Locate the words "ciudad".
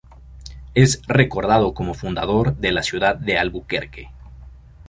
2.81-3.15